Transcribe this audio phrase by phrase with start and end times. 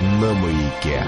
[0.00, 1.04] на маяке.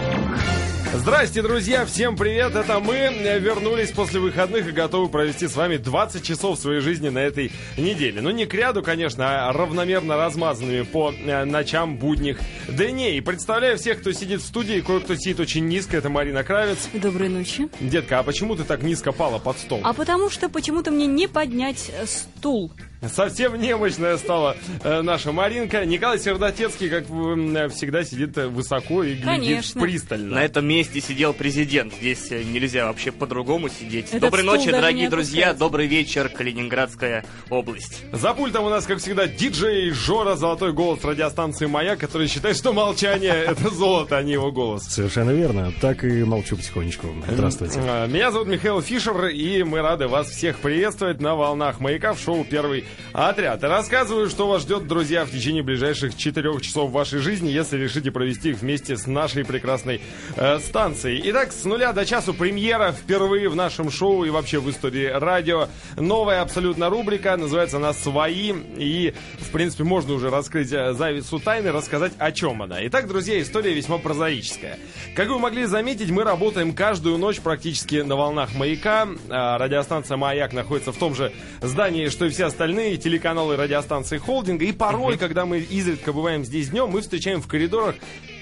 [0.96, 1.84] Здрасте, друзья!
[1.86, 2.54] Всем привет!
[2.54, 2.94] Это мы
[3.40, 8.20] вернулись после выходных и готовы провести с вами 20 часов своей жизни на этой неделе.
[8.20, 12.38] Ну, не к ряду, конечно, а равномерно размазанными по э, ночам будних
[12.68, 13.18] дней.
[13.18, 15.96] И представляю всех, кто сидит в студии, кое-кто сидит очень низко.
[15.96, 16.88] Это Марина Кравец.
[16.92, 17.68] Доброй ночи.
[17.80, 19.80] Детка, а почему ты так низко пала под стол?
[19.82, 22.72] А потому что почему-то мне не поднять э, стул.
[23.12, 25.84] Совсем немощная стала э, наша Маринка.
[25.84, 29.80] Николай Сердотецкий, как э, всегда, сидит высоко и глядит Конечно.
[29.80, 30.36] пристально.
[30.36, 31.94] На этом месте сидел президент.
[31.94, 34.08] Здесь э, нельзя вообще по-другому сидеть.
[34.08, 35.54] Этот Доброй ночи, дорогие друзья.
[35.54, 38.02] Добрый вечер, Калининградская область.
[38.12, 42.72] За пультом у нас, как всегда, диджей Жора, золотой голос радиостанции «Маяк», который считает, что
[42.72, 44.84] молчание— это золото, а не его голос.
[44.84, 45.72] Совершенно верно.
[45.80, 47.08] Так и молчу потихонечку.
[47.28, 47.80] Здравствуйте.
[47.82, 52.20] А, Меня зовут Михаил Фишер, и мы рады вас всех приветствовать на волнах «Маяка» в
[52.20, 53.62] шоу «Первый отряд».
[53.62, 58.50] Рассказываю, что вас ждет, друзья, в течение ближайших четырех часов вашей жизни, если решите провести
[58.50, 60.00] их вместе с нашей прекрасной
[60.36, 61.22] э, станцией.
[61.30, 65.68] Итак, с нуля до часу премьера впервые в нашем шоу и вообще в истории радио.
[65.96, 68.52] Новая абсолютно рубрика, называется она «Свои».
[68.76, 72.84] И, в принципе, можно уже раскрыть э, завесу тайны, рассказать, о чем она.
[72.86, 74.78] Итак, друзья, история весьма прозаическая.
[75.14, 79.06] Как вы могли заметить, мы работаем каждую ночь практически на волнах «Маяка».
[79.28, 84.64] А, Радиостанция «Маяк» находится в том же здании, что и все остальные телеканалы радиостанции «Холдинга».
[84.64, 87.94] И порой, когда мы изредка бываем здесь днем, мы встречаем в коридорах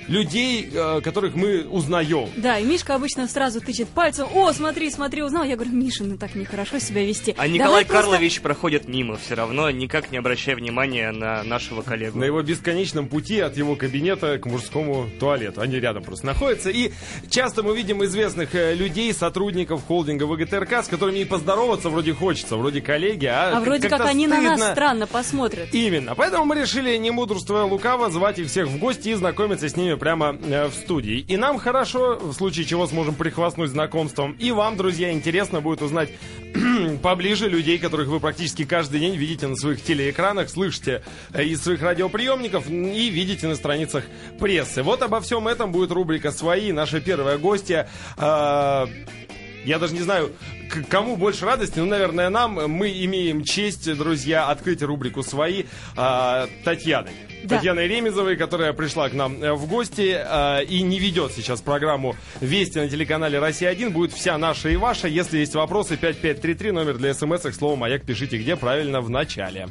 [0.08, 2.28] людей, э, которых мы узнаем.
[2.36, 4.27] Да, и Мишка обычно сразу тычет пальцем.
[4.34, 5.45] О, смотри, смотри, узнал.
[5.45, 7.33] Я говорю, Миша, ну так нехорошо себя вести.
[7.33, 11.83] А Давай Николай просто- Карлович проходит мимо все равно, никак не обращая внимания на нашего
[11.83, 12.19] коллегу.
[12.19, 15.61] На его бесконечном пути от его кабинета к мужскому туалету.
[15.61, 16.70] Они рядом просто находятся.
[16.70, 16.92] И
[17.30, 22.56] часто мы видим известных э, людей, сотрудников холдинга ВГТРК, с которыми и поздороваться вроде хочется,
[22.56, 24.73] вроде коллеги, а, А вроде как как-то они на нас стыдно.
[24.75, 25.69] странно посмотрят.
[25.73, 26.14] Именно.
[26.14, 29.92] Поэтому мы решили, не мудрствуя лукаво, звать их всех в гости и знакомиться с ними
[29.97, 31.19] прямо э, в студии.
[31.21, 34.33] И нам хорошо, в случае чего сможем прихвастнуть знакомством.
[34.33, 36.11] И вам, друзья, интересно будет узнать
[37.03, 41.83] поближе людей, которых вы практически каждый день видите на своих телеэкранах, слышите э, из своих
[41.83, 44.05] радиоприемников и видите на страницах
[44.39, 44.83] прессы.
[44.83, 46.73] Вот обо всем этом будет рубрика «Свои».
[46.73, 47.89] Наша первая гостья...
[48.17, 48.86] э,
[49.64, 50.33] я даже не знаю,
[50.70, 52.55] к кому больше радости, ну, наверное, нам.
[52.70, 55.64] Мы имеем честь, друзья, открыть рубрику «Свои»
[55.96, 57.12] а, Татьяной.
[57.45, 57.56] Да.
[57.56, 62.17] Татьяной Ремезовой, которая пришла к нам э, в гости а, и не ведет сейчас программу
[62.40, 63.90] «Вести» на телеканале «Россия-1».
[63.90, 65.08] Будет вся наша и ваша.
[65.08, 69.68] Если есть вопросы, 5533, номер для смс слово «Маяк» пишите где правильно в начале.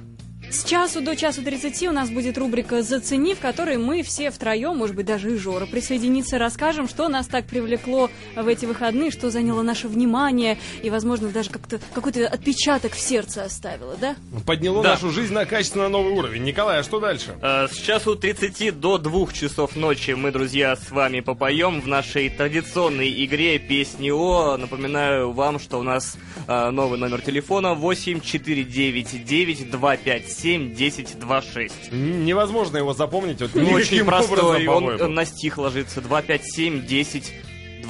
[0.51, 4.75] С часу до часу 30 у нас будет рубрика «Зацени», в которой мы все втроем,
[4.75, 9.29] может быть, даже и Жора, присоединиться, расскажем, что нас так привлекло в эти выходные, что
[9.29, 14.17] заняло наше внимание и, возможно, даже как-то какой-то отпечаток в сердце оставило, да?
[14.45, 14.89] Подняло Да.
[14.91, 16.43] нашу жизнь на качественно новый уровень.
[16.43, 17.33] Николай, а что дальше?
[17.41, 22.29] Э, С часу 30 до 2 часов ночи мы, друзья, с вами попоем в нашей
[22.29, 24.57] традиционной игре «Песни О».
[24.57, 26.17] Напоминаю вам, что у нас
[26.49, 31.73] э, новый номер телефона 8499 257 1026.
[31.91, 33.41] Н- Невозможно его запомнить.
[33.41, 35.07] Вот Ну, очень простой, образом, он по-моему.
[35.09, 37.33] на стих ложится 257 10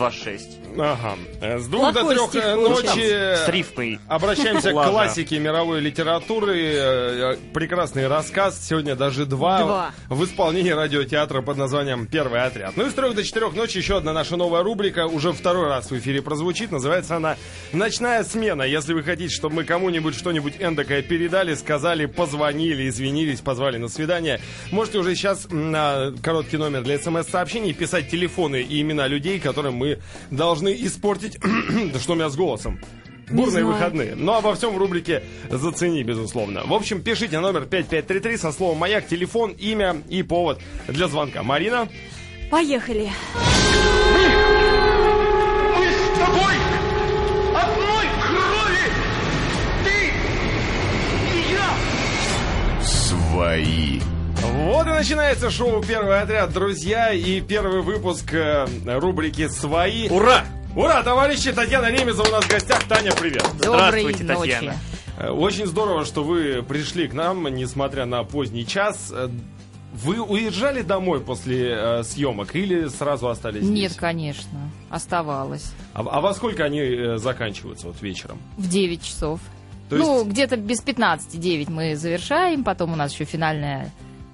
[0.01, 0.57] 26.
[0.79, 1.15] Ага.
[1.41, 3.99] Э, С двух до Плохой трех стих э, ночи С рифмой.
[4.07, 6.57] обращаемся к классике мировой литературы.
[6.59, 8.65] Э, э, Прекрасный рассказ.
[8.67, 9.91] Сегодня даже два, Два.
[10.09, 12.73] в исполнении радиотеатра под названием «Первый отряд».
[12.77, 15.05] Ну и с трех до четырех ночи еще одна наша новая рубрика.
[15.05, 16.71] Уже второй раз в эфире прозвучит.
[16.71, 17.35] Называется она
[17.73, 18.63] «Ночная смена».
[18.63, 24.41] Если вы хотите, чтобы мы кому-нибудь что-нибудь эндокое передали, сказали, позвонили, извинились, позвали на свидание,
[24.71, 29.90] можете уже сейчас на короткий номер для смс-сообщений писать телефоны и имена людей, которым мы
[30.29, 31.39] должны испортить...
[31.93, 32.79] да что у меня с голосом?
[33.31, 33.67] Бурные знаю.
[33.67, 34.15] выходные.
[34.15, 36.63] Но обо всем в рубрике «Зацени», безусловно.
[36.65, 41.43] В общем, пишите номер 5533 со словом «Маяк», телефон, имя и повод для звонка.
[41.43, 41.87] Марина?
[42.49, 43.09] Поехали.
[45.77, 46.55] Мы с тобой
[47.55, 48.87] одной крови!
[49.85, 49.97] Ты
[51.33, 52.83] и я!
[52.83, 54.10] Свои.
[54.63, 60.07] Вот и начинается шоу «Первый отряд», друзья, и первый выпуск э, рубрики «Свои».
[60.07, 60.45] Ура!
[60.75, 61.51] Ура, товарищи!
[61.51, 62.83] Татьяна Ремезова у нас в гостях.
[62.87, 63.43] Таня, привет!
[63.57, 64.75] Здравствуйте, Татьяна.
[65.17, 69.11] Э, Очень здорово, что вы пришли к нам, несмотря на поздний час.
[69.11, 69.29] Э,
[69.93, 73.95] Вы уезжали домой после э, съемок или сразу остались Нет, здесь?
[73.95, 74.59] конечно,
[74.91, 75.73] оставалось.
[75.95, 78.37] А, а во сколько они э, заканчиваются вот вечером?
[78.57, 79.39] В 9 часов.
[79.89, 83.91] То ну, есть- где-то без 15 9 мы завершаем, потом у нас еще финальная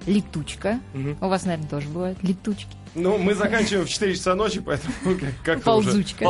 [0.08, 0.80] летучка.
[0.94, 1.16] Мгм.
[1.20, 2.68] У вас, наверное, тоже бывают летучки.
[2.94, 5.90] Ну, мы заканчиваем в 4 часа ночи, поэтому как- как-то уже...
[6.18, 6.24] Ползучка.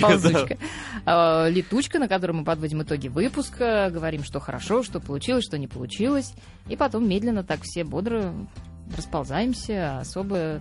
[0.00, 0.58] Ползучка.
[1.04, 5.68] А, Летучка, на которой мы подводим итоги выпуска, говорим, что хорошо, что получилось, что не
[5.68, 6.32] получилось.
[6.68, 8.32] И потом медленно так все бодро
[8.96, 10.60] расползаемся, особо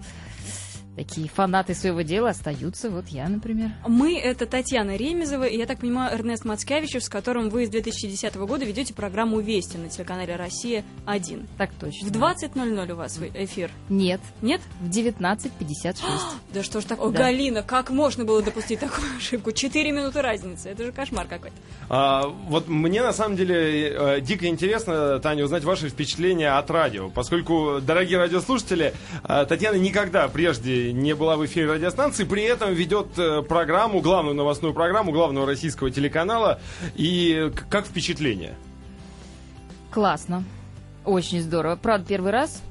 [0.97, 2.89] такие фанаты своего дела остаются.
[2.89, 3.69] Вот я, например.
[3.87, 8.35] Мы— это Татьяна Ремезова и, я так понимаю, Эрнест Мацкевичев, с которым вы с 2010
[8.35, 11.45] года ведете программу «Вести» на телеканале «Россия-1».
[11.59, 12.07] Так точно.
[12.07, 13.69] В 20.00 у вас эфир.
[13.89, 14.59] Нет, Нет?
[14.81, 15.97] в 19.56.
[16.53, 17.11] Да что ж такое?
[17.11, 17.19] Да.
[17.19, 19.51] Галина, как можно было допустить такую ошибку?
[19.51, 20.69] Четыре минуты разницы.
[20.69, 21.55] Это же кошмар какой-то.
[21.89, 27.09] А, вот мне на самом деле э, дико интересно, Таня, узнать ваши впечатления от радио,
[27.09, 33.17] поскольку, дорогие радиослушатели, э, Татьяна никогда прежде не была в эфире радиостанции, при этом ведет
[33.17, 36.59] э, программу, главную новостную программу главного российского телеканала.
[36.95, 38.55] И как впечатление?
[39.91, 40.43] Классно.
[41.05, 41.75] Очень здорово.
[41.75, 42.61] Правда, первый раз.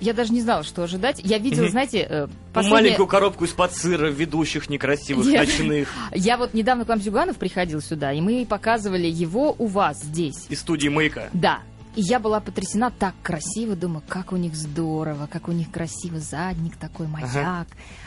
[0.00, 1.20] Я даже не знала, что ожидать.
[1.22, 1.70] Я видела, Мгм.
[1.72, 5.40] знаете, э, последнее- Маленькую коробку из-под сыра, ведущих некрасивых, Нет.
[5.46, 5.88] ночных.
[6.14, 10.46] Я вот недавно к вам Зюганов приходил сюда, и мы показывали его у вас здесь.
[10.48, 11.28] Из студии «Маяка».
[11.34, 11.60] Да.
[11.96, 16.20] И я была потрясена, так красиво, думаю, как у них здорово, как у них красиво
[16.20, 17.66] задник такой, маяк.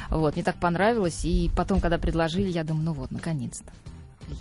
[0.09, 3.71] Вот, мне так понравилось, и потом, когда предложили, я думаю, ну вот, наконец-то.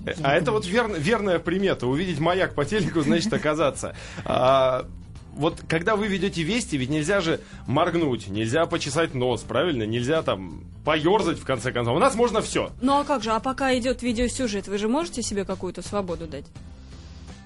[0.06, 1.88] Э, Я А это думаю, вот верн- верная примета.
[1.88, 3.96] Увидеть маяк по телеку, значит оказаться.
[4.24, 4.86] А,
[5.34, 9.82] вот когда вы ведете вести, ведь нельзя же моргнуть, нельзя почесать нос, правильно?
[9.82, 11.96] Нельзя там поерзать в конце концов.
[11.96, 12.70] У нас можно все.
[12.80, 13.32] Ну а как же?
[13.32, 16.44] А пока идет видеосюжет, вы же можете себе какую-то свободу дать?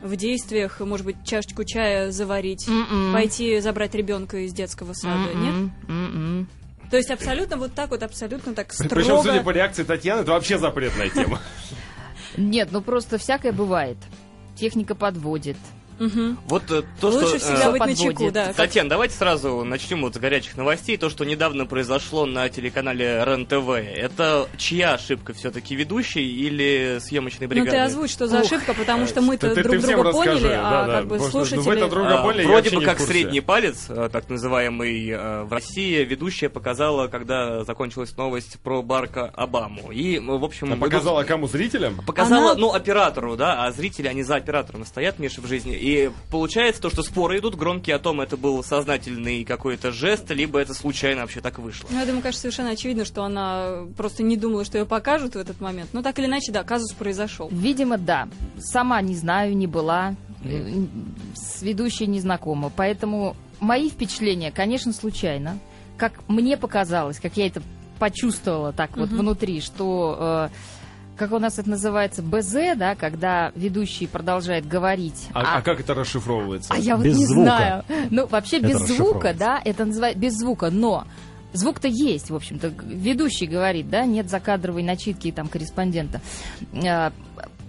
[0.03, 3.13] В действиях, может быть, чашечку чая заварить, М-м.
[3.13, 5.55] пойти забрать ребенка из детского сада, нет?
[5.55, 6.49] М-м, м-м.
[6.91, 8.95] То есть абсолютно вот так вот, абсолютно так строго.
[8.95, 11.41] Причем, судя по реакции Татьяны, это вообще запретная тема.
[12.37, 13.97] Нет, ну просто всякое бывает.
[14.55, 15.57] Техника подводит.
[15.99, 16.39] Мгм.
[16.47, 17.39] Вот э, то, Лучше что...
[17.39, 18.19] всегда э, быть на подводит.
[18.19, 18.53] чеку, да.
[18.53, 20.97] Татьяна, давайте сразу начнем вот с горячих новостей.
[20.97, 23.69] То, что недавно произошло на телеканале РЕН-ТВ.
[23.71, 27.71] Это чья ошибка все-таки, ведущей или съемочной Ну бригады?
[27.71, 30.13] ты озвучь, что за Ух, ошибка, потому что мы-то Ты- ты- ты друг всем друга
[30.13, 31.59] поняли, расскажи, а да, да, как бы ну, слушатели...
[31.61, 36.05] вы-то друга А, поняли, Вроде бы как средний палец, э, так называемый э, в России,
[36.05, 39.91] ведущая показала, когда закончилась новость про Барка Обаму.
[39.93, 40.73] И, ну, в общем...
[40.73, 41.97] А показала кому зрителям?
[42.05, 45.75] Показала, Она- ну, оператору, да, а зрители, они за оператором стоят, Миша, в жизни.
[45.87, 50.59] И получается то, что споры идут громкие о том, это был сознательный какой-то жест, либо
[50.59, 51.87] это случайно вообще так вышло.
[51.93, 55.39] Ну, я думаю, конечно, совершенно очевидно, что она просто не думала, что ее покажут в
[55.39, 55.91] этот момент.
[55.93, 57.49] Но так или иначе, да, казус произошел.
[57.53, 58.29] Видимо, да.
[58.59, 60.17] Сама не знаю, не была.
[60.43, 60.73] э,
[61.37, 62.73] С ведущей не знакома.
[62.75, 65.57] Поэтому мои впечатления, конечно, случайно.
[65.97, 67.63] Как мне показалось, как я это
[68.01, 70.49] почувствовала так вот внутри, что...
[70.51, 70.57] э,
[71.17, 75.29] как у нас это называется, БЗ, да, когда ведущий продолжает говорить.
[75.33, 76.73] А, а как это расшифровывается?
[76.73, 77.43] А я вот Без не звука.
[77.43, 77.85] знаю.
[78.11, 81.05] Ну, вообще Это без звука, да, это называется без звука, но
[81.53, 82.69] звук-то есть, в общем-то.
[82.85, 86.21] Ведущий говорит, да, нет закадровой начитки там корреспондента.
[86.87, 87.13] А,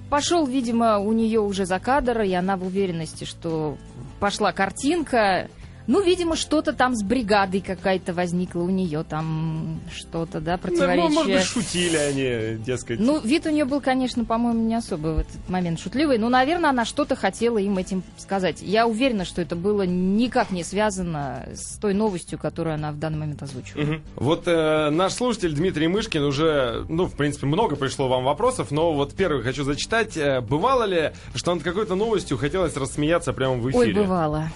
[0.09, 3.77] Пошел, видимо, у нее уже закадр, и она в уверенности, что
[4.21, 5.49] пошла картинка.
[5.87, 11.09] Ну, видимо, что-то там с бригадой какая-то возникла у нее, там что-то, да, Ну, противоречие.
[11.09, 12.99] может быть, шутили они, дескать.
[12.99, 16.17] Ну, вид у нее был, конечно, по-моему, не особо в этот момент шутливый.
[16.17, 18.61] Но, наверное, она что-то хотела им этим сказать.
[18.61, 23.19] Я уверена, что это было никак не связано с той новостью, которую она в данный
[23.19, 23.83] момент озвучивала.
[23.85, 24.01] Мгм.
[24.17, 28.93] Вот э, наш слушатель Дмитрий Мышкин уже, ну, в принципе, много пришло вам вопросов, но
[28.93, 30.17] вот первый хочу зачитать.
[30.17, 34.01] Э, Бывало ли, что над какой-то новостью хотелось рассмеяться прямо в Ой, эфире?
[34.01, 34.49] бывало.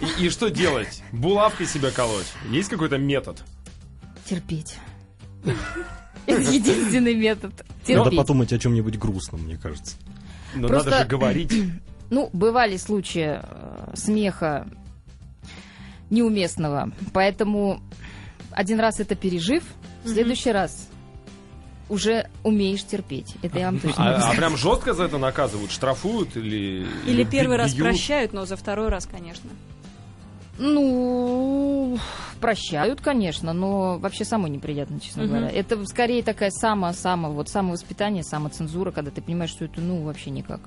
[0.00, 1.02] И, и что делать?
[1.12, 2.26] Булавкой себя колоть?
[2.50, 3.42] Есть какой-то метод?
[4.24, 4.76] Терпеть.
[6.26, 7.52] Это единственный метод.
[7.88, 8.18] Надо Терпеть.
[8.18, 9.96] подумать о чем-нибудь грустном, мне кажется.
[10.54, 11.52] Но Просто- надо же говорить.
[12.08, 14.68] Ну, бывали случаи э, смеха
[16.08, 16.92] неуместного.
[17.12, 17.80] Поэтому
[18.52, 19.64] один раз это пережив,
[20.04, 20.88] в следующий раз
[21.88, 23.34] уже умеешь терпеть.
[23.42, 25.72] Это я вам точно могу А, а прям жестко за это наказывают?
[25.72, 26.86] Штрафуют или...
[27.06, 27.88] Или первый раз бьют?
[27.88, 29.50] прощают, но за второй раз, конечно.
[30.58, 31.98] Ну,
[32.40, 35.30] прощают, конечно, но вообще самой неприятно, честно Мгм.
[35.32, 35.48] говоря.
[35.50, 40.60] Это скорее такая само-само, вот самовоспитание, самоцензура, когда ты понимаешь, что это, ну, вообще никак.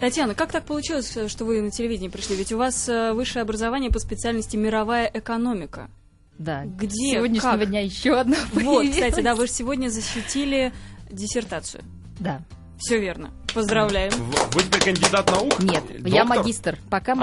[0.00, 2.36] Татьяна, как так получилось, что вы на телевидение пришли?
[2.36, 5.90] Ведь у вас э, высшее образование по специальности мировая экономика.
[6.38, 6.64] Да.
[6.64, 6.88] Где?
[6.90, 7.68] С сегодняшнего Как?
[7.68, 8.90] дня еще одна Вот, появилась.
[8.90, 10.72] кстати, да, вы же сегодня защитили
[11.10, 11.82] диссертацию.
[12.20, 12.42] Да.
[12.78, 13.30] Все верно.
[13.52, 14.12] Поздравляем.
[14.52, 15.58] Вы теперь кандидат наук?
[15.58, 16.06] Нет, Доктор?
[16.06, 16.78] я магистр.
[16.90, 17.16] Пока А.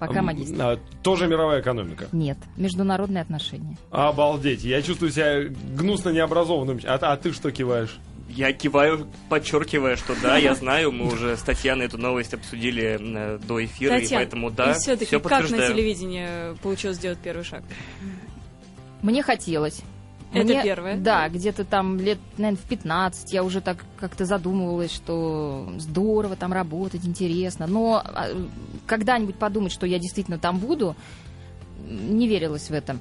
[0.00, 0.56] Пока магистр.
[0.60, 2.06] а, тоже мировая экономика.
[2.12, 3.76] Нет, международные отношения.
[3.90, 5.44] Обалдеть, я чувствую себя
[5.76, 6.80] гнусно необразованным.
[6.84, 7.98] А, а ты что киваешь?
[8.28, 13.38] Я киваю, подчеркивая, что да, я знаю, мы уже с Татьяной эту новость обсудили э,
[13.46, 17.44] до эфира, и Татьяна, поэтому да, и все-таки всё как на телевидении получилось сделать первый
[17.44, 17.62] шаг?
[19.02, 19.82] Мне хотелось.
[20.34, 20.96] Это Мне- первое?
[20.98, 26.52] Да, где-то там лет, наверное, в 15 я уже так как-то задумывалась, что здорово там
[26.52, 27.66] работать, интересно.
[27.66, 28.26] Но а,
[28.86, 30.96] когда-нибудь подумать, что я действительно там буду,
[31.86, 32.96] не верилось в это.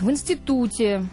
[0.00, 1.06] В институте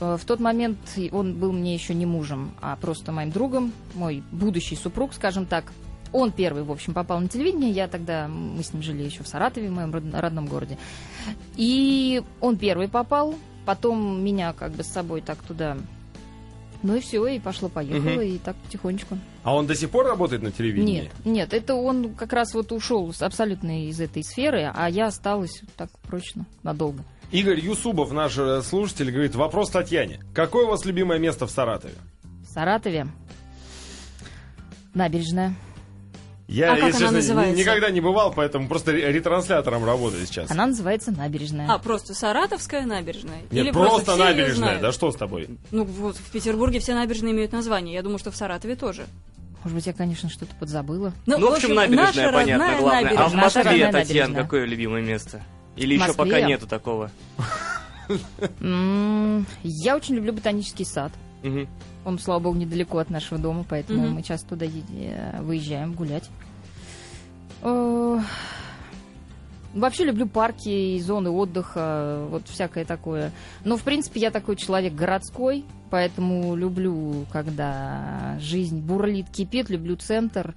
[0.00, 0.78] э, в тот момент
[1.12, 5.72] он был мне еще не мужем, а просто моим другом, мой будущий супруг, скажем так.
[6.12, 7.72] Он первый, в общем, попал на телевидение.
[7.72, 10.78] Я тогда, мы с ним жили еще в Саратове, в моем род- родном городе.
[11.56, 13.34] И он первый попал.
[13.64, 15.76] Потом меня как бы с собой так туда...
[16.82, 18.20] Ну и все, и пошло-поехало, Мгм.
[18.20, 19.16] и так потихонечку.
[19.42, 21.02] А он до сих пор работает на телевидении?
[21.04, 25.62] Нет, нет, это он как раз вот ушел абсолютно из этой сферы, а я осталась
[25.76, 27.02] так прочно, надолго.
[27.32, 30.20] Игорь Юсубов, наш э, слушатель, говорит, вопрос Татьяне.
[30.34, 31.94] Какое у вас любимое место в Саратове?
[32.46, 33.06] В Саратове
[34.92, 35.54] набережная.
[36.46, 37.58] Я, А как если она честно, называется?
[37.60, 40.50] никогда не бывал, поэтому просто ре- ретранслятором работаю сейчас.
[40.50, 41.70] Она называется набережная.
[41.72, 43.38] А, просто Саратовская набережная?
[43.50, 44.78] Нет, Или просто, её набережная.
[44.78, 45.48] Да что с тобой?
[45.70, 47.94] Ну вот в Петербурге все набережные имеют название.
[47.94, 49.06] Я думаю, что в Саратове тоже.
[49.62, 51.14] Может быть, я, конечно, что-то подзабыла.
[51.24, 53.14] Ну, в общем, набережная, наша понятно, главное.
[53.16, 54.42] А в Москве, Татьяна, набережная.
[54.42, 55.42] какое любимое место?
[55.76, 57.10] Или В еще пока нету такого?
[58.60, 61.10] Я очень люблю ботанический сад.
[61.44, 61.68] Мгм.
[62.04, 64.14] Он, слава богу, недалеко от нашего дома, поэтому Мгм.
[64.14, 66.28] мы часто туда э, выезжаем гулять.
[69.74, 73.32] Вообще люблю парки и зоны отдыха, вот всякое такое.
[73.64, 80.54] Но, в принципе, я такой человек городской, поэтому люблю, когда жизнь бурлит, кипит, люблю центр.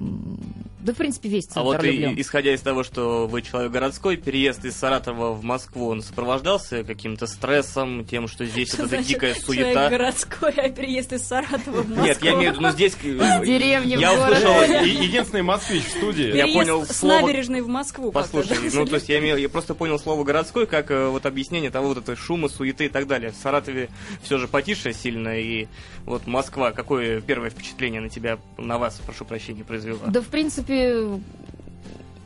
[0.00, 2.20] Да, в принципе, весь центр А вот и- люблю.
[2.20, 7.26] исходя из того, что вы человек городской, переезд из Саратова в Москву, он сопровождался каким-то
[7.26, 9.90] стрессом, тем, что здесь Что вот эта значит дикая Человек суета?
[9.90, 12.04] городской, а переезд из Саратова в Москву.
[12.04, 12.92] Нет, я имею в виду, ну здесь...
[12.94, 14.52] Из деревни в Я услышал...
[14.84, 16.34] И- Единственный москвич в студии.
[16.36, 18.12] Я понял с слово- набережной в Москву.
[18.12, 21.88] Послушай, ну то есть я, я просто понял слово городской как э, вот объяснение того
[21.88, 23.32] вот этой шума, суеты и так далее.
[23.32, 23.88] В Саратове
[24.22, 25.66] все же потише сильно, и
[26.04, 30.10] вот Москва, какое первое впечатление на тебя, на вас, прошу прощения, произвела?
[30.10, 31.20] Да, в принципе,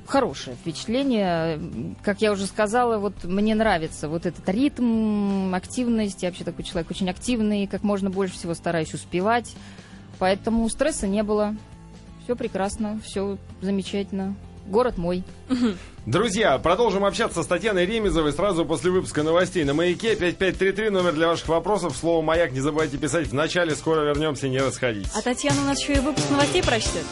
[0.06, 1.94] хорошее впечатление.
[2.02, 6.22] Как я уже сказала, вот мне нравится вот этот ритм, активность.
[6.22, 9.54] Я вообще такой человек очень активный, как можно больше всего стараюсь успевать.
[10.18, 11.56] Поэтому стресса не было.
[12.24, 14.36] Все прекрасно, все замечательно.
[14.66, 15.24] Город мой.
[16.06, 20.14] Друзья, продолжим общаться с Татьяной Ремезовой сразу после выпуска новостей на «Маяке».
[20.14, 21.96] 5533, номер для ваших вопросов.
[21.96, 23.74] Слово «Маяк» не забывайте писать в начале.
[23.74, 25.12] Скоро вернемся, не расходитесь.
[25.14, 27.04] А Татьяна у нас еще и выпуск новостей прочтет.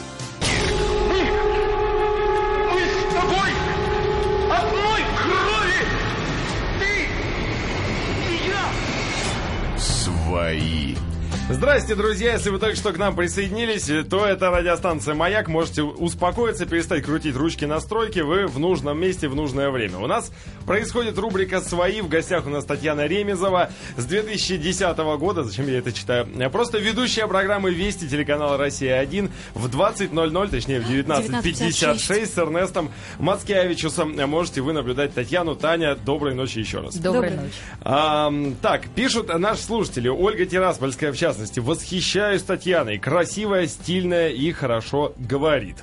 [11.53, 12.33] Здрасте, друзья!
[12.33, 15.49] Если вы только что к нам присоединились, то это радиостанция «Маяк».
[15.49, 18.19] Можете успокоиться, перестать крутить ручки настройки.
[18.19, 19.97] Вы в нужном месте в нужное время.
[19.97, 20.31] У нас
[20.65, 21.99] происходит рубрика «Свои».
[22.01, 25.43] В гостях у нас Татьяна Ремезова с 2010 года.
[25.43, 26.25] Зачем я это читаю?
[26.51, 34.15] Просто ведущая программы «Вести» телеканала «Россия-1» в 20.00, точнее в 19.56 с Эрнестом Мацкевичусом.
[34.29, 35.55] Можете вы наблюдать Татьяну.
[35.55, 36.95] Таня, доброй ночи еще раз.
[36.95, 37.53] Доброй ночи.
[37.81, 40.07] Ам, так, пишут наши слушатели.
[40.07, 41.40] Ольга Тираспольская, в частности.
[41.57, 42.97] Восхищаюсь Татьяной.
[42.97, 45.77] Красивая, стильная и хорошо говорит.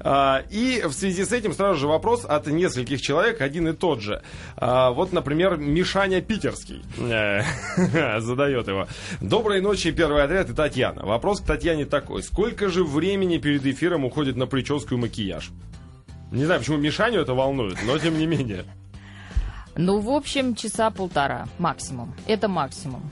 [0.00, 4.00] А, и в связи с этим сразу же вопрос от нескольких человек, один и тот
[4.00, 4.22] же.
[4.56, 7.42] А, вот, например, Мишаня Питерский э,
[8.20, 8.86] задает его.
[9.20, 11.04] Доброй ночи, первый отряд и Татьяна.
[11.04, 12.22] Вопрос к Татьяне такой.
[12.22, 15.50] Сколько же времени перед эфиром уходит на прическу и макияж?
[16.32, 18.64] Не знаю, почему Мишаню это волнует, но тем не менее.
[19.76, 22.14] Ну, в общем, часа полтора максимум.
[22.26, 23.02] Это максимум.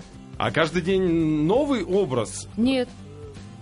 [0.42, 1.02] А каждый день
[1.44, 2.48] новый образ?
[2.56, 2.88] Нет,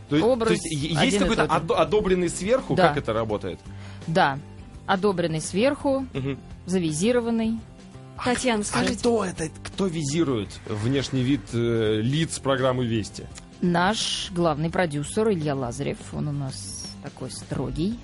[0.08, 2.74] То есть, Образ то есть есть какой-то одобренный сверху?
[2.74, 2.88] Да.
[2.88, 3.60] Как это работает?
[4.06, 4.38] да.
[4.86, 6.38] Одобренный сверху, Мгм.
[6.64, 7.58] завизированный.
[8.24, 9.50] Татьяна, А скажите, кто это?
[9.62, 13.26] Кто визирует внешний вид э, лиц программы «Вести»?
[13.60, 17.98] Наш главный продюсер Илья Лазарев, он у нас такой строгий.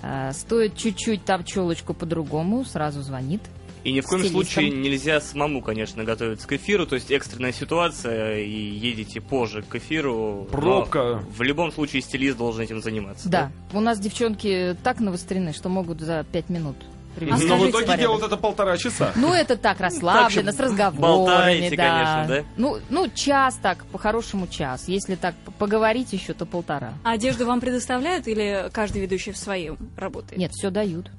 [0.00, 3.42] А, стоит чуть-чуть там челочку по-другому, сразу звонит.
[3.84, 4.44] И ни в коем Стилистом.
[4.44, 9.74] случае нельзя самому, конечно, готовиться к эфиру, то есть экстренная ситуация, и едете позже к
[9.74, 10.46] эфиру.
[10.50, 11.22] Пробка.
[11.36, 13.28] В любом случае стилист должен этим заниматься.
[13.28, 16.76] Да, у нас девчонки так навострены, что могут за пять минут
[17.14, 18.00] привести Но в итоге порядок.
[18.00, 19.12] делают это полтора часа.
[19.16, 22.22] Ну, это так, расслабленно, Так, с разговорами, болтаете, да.
[22.22, 22.48] конечно, да?
[22.56, 24.88] Ну, ну, час так, по-хорошему час.
[24.88, 26.94] Если так поговорить еще, то полтора.
[27.04, 30.38] а одежду вам предоставляют или каждый ведущий в своем работает?
[30.38, 31.10] Нет, все дают.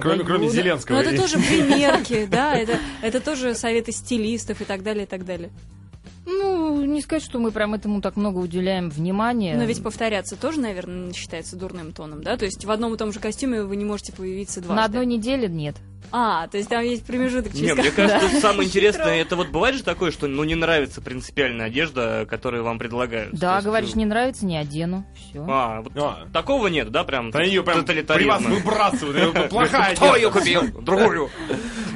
[0.00, 0.96] Кроме, кроме Зеленского.
[0.96, 5.24] Ну, это тоже примерки, да, это, это тоже советы стилистов и так далее, и так
[5.24, 5.50] далее.
[6.82, 9.54] Ну, не сказать, что мы прям этому так много уделяем внимания.
[9.56, 12.36] Но ведь повторяться тоже, наверное, считается дурным тоном, да?
[12.36, 14.74] То есть в одном и том же костюме вы не можете появиться дважды.
[14.74, 15.76] На одной неделе нет.
[16.10, 19.76] А, то есть там есть промежуток через Не, мне кажется, самое интересное, это вот бывает
[19.76, 23.32] же такое, что ну не нравится принципиальная одежда, которую вам предлагают.
[23.32, 25.06] Да, есть, говоришь, ну, не нравится, не одену.
[25.14, 25.46] Все.
[25.48, 26.26] А, вот А.
[26.32, 29.48] такого нет, да, прям Да ее прям при вас выбрасывают.
[29.50, 30.62] Плохая Кто ее купил?
[30.82, 31.30] Другую.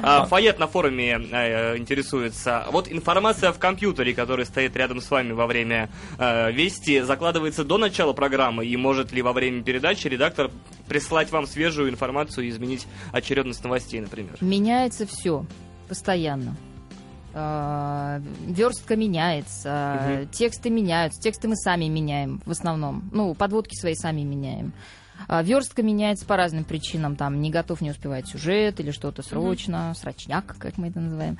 [0.03, 2.65] А, Фayet на форуме э, интересуется.
[2.71, 7.77] Вот информация в компьютере, который стоит рядом с вами во время э, вести, закладывается до
[7.77, 10.51] начала программы, и может ли во время передачи редактор
[10.87, 14.37] прислать вам свежую информацию и изменить очередность новостей, например?
[14.41, 15.45] Меняется все
[15.87, 16.55] постоянно.
[17.33, 20.27] А, Верстка меняется, Мгм.
[20.29, 23.03] тексты меняются, тексты мы сами меняем в основном.
[23.11, 24.73] Ну, подводки свои сами меняем.
[25.27, 27.15] А, Верстка меняется по разным причинам.
[27.15, 31.37] Там не готов, не успевает сюжет или что-то срочно, срочняк, как мы это называем.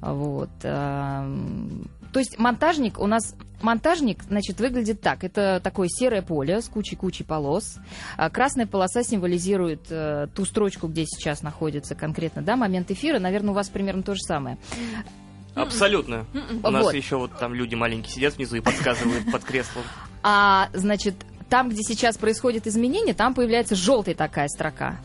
[0.00, 0.50] Вот.
[0.60, 5.24] То есть монтажник у нас монтажник, значит, выглядит так.
[5.24, 7.78] Это такое серое поле с кучей-кучей полос.
[8.16, 13.18] А Красная полоса символизирует э, ту строчку, где сейчас находится конкретно, да, момент эфира.
[13.18, 14.58] Наверное, у вас примерно то же самое.
[15.54, 16.26] Абсолютно.
[16.62, 16.94] У нас Вот.
[16.94, 19.84] еще вот там люди маленькие сидят внизу и подсказывают под креслом.
[20.22, 21.14] А, значит,
[21.50, 25.00] там, где сейчас происходит изменение, там появляется желтая такая строка.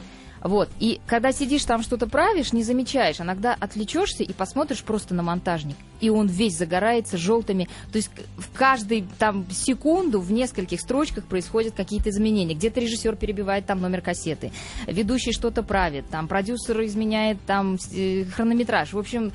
[0.45, 0.69] Вот.
[0.79, 3.19] И когда сидишь там что-то правишь, не замечаешь.
[3.19, 5.75] Иногда отвлечешься и посмотришь просто на монтажник.
[6.01, 7.67] И он весь загорается желтыми.
[7.91, 12.53] То есть в каждой там секунду в нескольких строчках происходят какие-то изменения.
[12.53, 14.51] Где-то режиссер перебивает там номер кассеты.
[14.85, 16.07] Ведущий что-то правит.
[16.11, 18.93] Там продюсер изменяет там э, хронометраж.
[18.93, 19.31] В общем,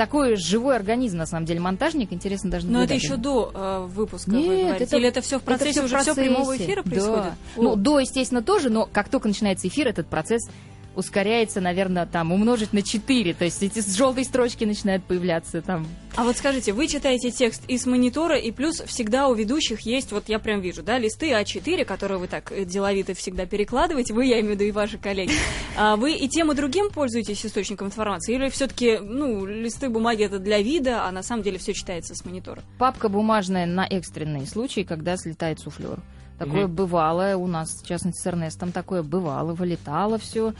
[0.00, 2.10] такой живой организм, на самом деле, монтажник.
[2.10, 4.84] Интересно даже Но это еще до э, выпуска, вы Нет, говорите?
[4.84, 6.30] это- Или это все в процессе это всё в уже все процессе.
[6.34, 6.90] прямого эфира Да.
[6.90, 7.32] происходит?
[7.56, 7.76] Ну, О.
[7.76, 10.48] до, естественно, тоже, но как только начинается эфир, этот процесс
[10.96, 13.34] ускоряется, наверное, там умножить на 4.
[13.34, 15.86] То есть эти желтые строчки начинают появляться там.
[16.16, 20.28] А вот скажите, вы читаете текст из монитора, и плюс всегда у ведущих есть, вот
[20.28, 24.40] я прям вижу, да, листы А4, которые вы так э, деловито всегда перекладываете, вы, я
[24.40, 25.32] имею в виду, и ваши коллеги.
[25.76, 28.34] А вы и тем, и другим пользуетесь источником информации?
[28.34, 32.24] Или все-таки, ну, листы бумаги это для вида, а на самом деле все читается с
[32.24, 32.62] монитора?
[32.78, 36.00] Папка бумажная на экстренные случаи, когда слетает суфлер.
[36.40, 36.74] Такое Мгм.
[36.74, 40.54] бывало у нас, в частности, с Эрнестом такое бывало, вылетало все.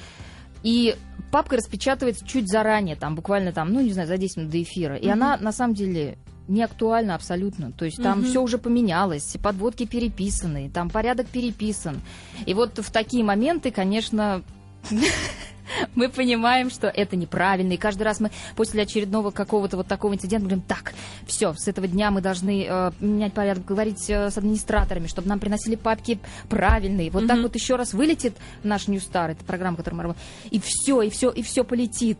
[0.63, 0.95] И
[1.33, 4.97] папка распечатывается чуть заранее, там буквально там, ну, не знаю, за 10 минут до эфира.
[4.97, 7.73] И она, на самом деле, не актуальна абсолютно.
[7.73, 8.27] То есть там Мгм.
[8.29, 12.03] все уже поменялось, подводки переписаны, там порядок переписан.
[12.45, 14.43] И вот в такие моменты, конечно,
[15.95, 17.73] мы понимаем, что это неправильно.
[17.73, 20.93] И каждый раз мы после очередного какого-то вот такого инцидента говорим, так,
[21.27, 25.39] все, с этого дня мы должны э, менять порядок, говорить э, с администраторами, чтобы нам
[25.39, 27.11] приносили папки правильные.
[27.11, 27.45] Вот так Мгм.
[27.45, 31.11] вот еще раз вылетит наш New Star, это программа, которую мы работаем, и все, и
[31.11, 32.19] все, и все полетит.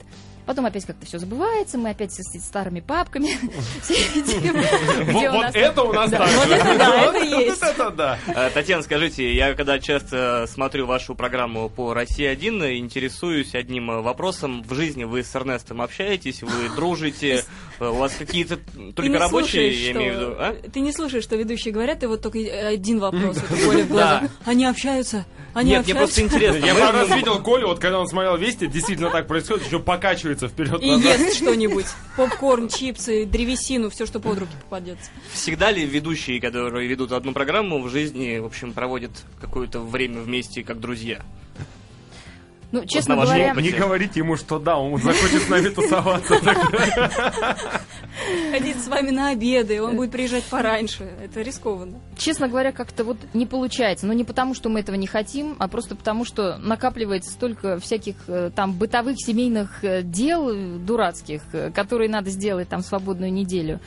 [0.51, 3.29] Потом опять как-то все забывается, мы опять с, с старыми папками
[3.85, 4.57] сидим.
[5.13, 6.29] Вот это у нас Да, так.
[6.29, 7.63] вот это да, это есть.
[8.27, 14.65] Э, Татьяна, скажите, я когда часто смотрю вашу программу по России-1, интересуюсь одним э, вопросом.
[14.65, 17.43] В жизни вы с Эрнестом общаетесь, вы дружите, э,
[17.81, 18.59] у вас какие-то
[18.95, 20.57] только рабочие, слушаешь, я что- имею в виду, а?
[20.73, 24.29] Ты не слушаешь, что ведущие говорят, и вот только один вопрос, это Коля в глаза.
[24.45, 25.25] Они общаются?
[25.53, 26.65] Они Нет, мне просто интересно.
[26.65, 30.47] Я пару раз видел Колю, вот когда он смотрел Вести, действительно так происходит, еще покачивается
[30.47, 31.87] вперед И ест что-нибудь.
[32.17, 35.11] Попкорн, чипсы, древесину, все, что под руки попадется.
[35.33, 40.63] Всегда ли ведущие, которые ведут одну программу, в жизни, в общем, проводят какое-то время вместе
[40.63, 41.21] как друзья?
[42.73, 43.61] Ну, честно вашем говоря.
[43.61, 46.37] Не говорите ему, что да, он захочет с нами тусоваться.
[48.53, 51.11] Ходить с вами на обеды, он будет приезжать пораньше.
[51.23, 52.01] Это рискованно.
[52.17, 54.07] честно говоря, как-то вот не получается.
[54.07, 58.15] Но не потому, что мы этого не хотим, а просто потому, что накапливается столько всяких
[58.29, 61.43] э, там бытовых семейных э, дел э, дурацких,
[61.75, 63.81] которые надо сделать там свободную неделю.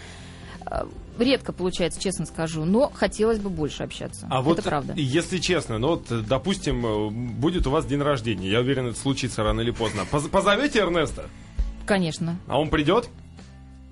[1.19, 4.28] Редко получается, честно скажу, но хотелось бы больше общаться.
[4.30, 4.93] А вот, это правда.
[4.95, 9.43] если честно, ну вот, допустим, э, будет у вас день рождения, я уверен, это случится
[9.43, 10.06] рано или поздно.
[10.10, 11.30] Поз- Позовете Эрнеста,
[11.86, 12.38] Конечно.
[12.47, 13.10] а он придет?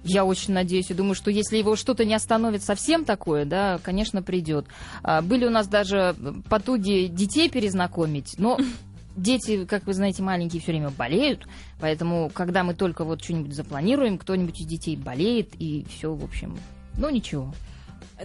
[0.04, 4.24] Я очень надеюсь и думаю, что если его что-то не остановит совсем такое, да, конечно,
[4.24, 4.66] придет.
[5.04, 6.16] А, Были у нас даже
[6.50, 8.58] потуги детей перезнакомить, но
[9.16, 11.46] дети, как вы знаете, маленькие все время болеют,
[11.80, 16.58] поэтому, когда мы только вот что-нибудь запланируем, кто-нибудь из детей болеет, и все, в общем,
[16.98, 17.54] ну ничего.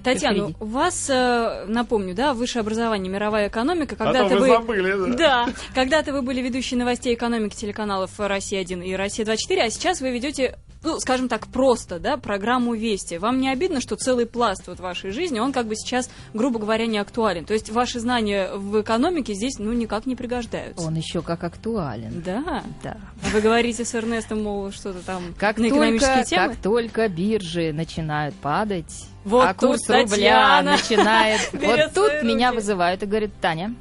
[0.03, 3.95] Татьяна, у вас, э, напомню, да, высшее образование, мировая экономика.
[3.95, 4.47] а то Когда-то вы вы...
[4.49, 5.17] забыли, да?
[5.17, 10.59] Да, когда-то вы были ведущей новостей экономики телеканалов «Россия-1» и «Россия-24», а сейчас вы ведете,
[10.87, 13.17] ну, скажем так, просто, да, программу «Вести».
[13.17, 16.87] Вам не обидно, что целый пласт вот вашей жизни, он как бы сейчас, грубо говоря,
[16.87, 17.45] не актуален?
[17.45, 20.87] То есть ваши знания в экономике здесь, ну, никак не пригождаются?
[20.87, 22.23] Он еще как актуален.
[22.25, 22.63] Да.
[22.85, 22.99] Да.
[23.33, 26.49] Вы говорите с Эрнестом, мол, что-то там Как на экономические только, темы?
[26.49, 31.41] как только биржи начинают падать, Вот а курс рубля начинает...
[31.53, 33.75] Вот тут меня вызывают и говорят, Таня,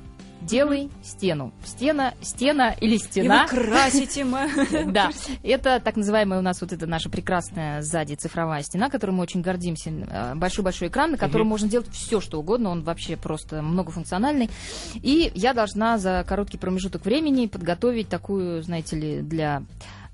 [0.46, 1.52] Делай стену.
[1.66, 3.48] Стена, стена или И стена.
[3.52, 4.50] вы красите мы.
[4.92, 5.10] Да,
[5.44, 9.42] это так называемая у нас вот эта наша прекрасная сзади цифровая стена, которой мы очень
[9.42, 9.90] гордимся.
[9.90, 12.70] Э, Большой-большой экран, на котором можно делать все, что угодно.
[12.70, 14.50] Он вообще просто многофункциональный.
[14.96, 19.64] И я должна за короткий промежуток времени подготовить такую, знаете ли, для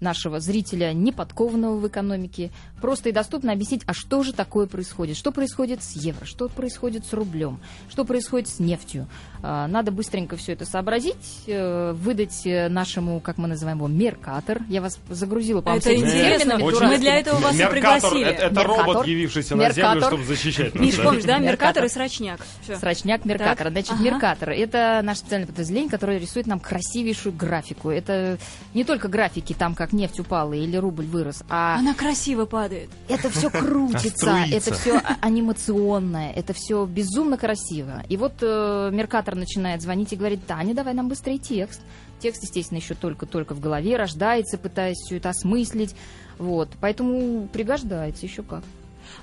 [0.02, 5.16] нашего зрителя, не подкованного в экономике, просто и доступно объяснить, а что же такое происходит,
[5.18, 7.60] что происходит с евро, что происходит с рублем,
[7.90, 9.08] что происходит с нефтью.
[9.44, 14.62] А, Надо быстренько все это сообразить, э, выдать э, нашему, как мы называем его, меркатор.
[14.70, 16.58] Я вас загрузила, по-моему, Это интересно.
[16.58, 18.26] Мы для этого вас и Меркатор, пригласили.
[18.26, 18.86] это, это Меркатор.
[18.86, 20.10] робот, явившийся на землю, Меркатор.
[20.10, 20.84] чтобы защищать нас.
[20.84, 21.04] Миш, да?
[21.04, 21.38] помнишь, да?
[21.38, 21.52] Меркатор.
[21.52, 22.40] Меркатор и срачняк.
[22.64, 22.78] Всё.
[22.78, 23.70] Срачняк Меркатора.
[23.70, 23.72] Так.
[23.72, 24.04] Значит, Ага.
[24.04, 27.90] Меркатор это наше специальное подразделение, которое рисует нам красивейшую графику.
[27.90, 28.38] Это
[28.74, 32.90] не только графики, там как нефть упала или рубль вырос, а Она красиво падает.
[33.08, 38.04] это все крутится, это все анимационное, это все безумно красиво.
[38.10, 41.82] И вот э, Меркатор начинает звонить и говорит, Таня, давай нам быстрее текст.
[42.20, 45.96] Текст, естественно, еще только-только в голове рождается, пытаясь все это осмыслить.
[46.38, 48.64] Вот, поэтому пригождается еще как.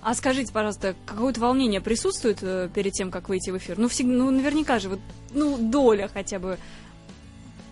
[0.03, 3.79] А скажите, пожалуйста, какое-то волнение присутствует э, перед тем, как выйти в эфир?
[3.79, 5.01] Ну, всегда, ну, наверняка же, вот,
[5.33, 6.59] ну, доля хотя бы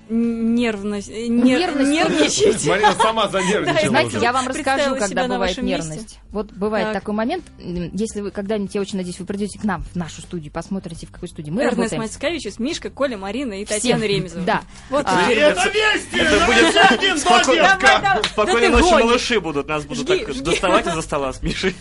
[0.09, 1.90] нервность, э, нер- Нервность.
[1.90, 2.66] нервничать.
[2.66, 6.19] Марина сама занервничала Знаете, я вам расскажу, когда бывает нервность.
[6.31, 6.95] Вот бывает Так.
[7.03, 10.53] такой момент, если вы когда-нибудь, я очень надеюсь, вы придете к нам в нашу студию,
[10.53, 12.03] посмотрите, в какой студии мы Эрнест работаем.
[12.03, 13.64] Мацкевич, Мишка, Коля, Марина и.
[13.64, 14.45] Татьяна Ремезова.
[14.45, 14.62] Да.
[14.90, 15.31] Вот А.
[15.31, 16.19] Это вести!
[16.19, 18.27] Это будет.
[18.31, 19.69] Спокойной ночи, малыши будут.
[19.69, 21.75] Нас будут так доставать из-за стола с Мишей.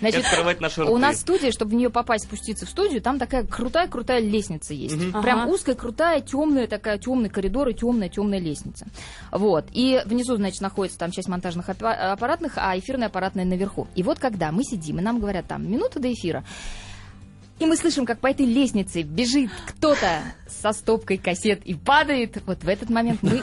[0.00, 0.90] Значит, открывать наши рты.
[0.90, 4.96] у нас студия, чтобы в нее попасть, спуститься в студию, там такая крутая-крутая лестница есть.
[5.12, 5.22] Ага.
[5.22, 8.86] Прям узкая, крутая, темная такая, темный коридор и темная, темная лестница.
[9.32, 9.66] Вот.
[9.72, 13.86] И внизу, значит, находится там часть монтажных аппа- аппаратных, а эфирная аппаратная наверху.
[13.94, 16.44] И вот когда мы сидим, и нам говорят там минута до эфира,
[17.58, 22.42] и мы слышим, как по этой лестнице бежит кто-то со стопкой кассет и падает.
[22.46, 23.40] Вот в этот момент мы